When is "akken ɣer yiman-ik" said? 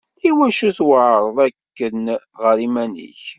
1.47-3.23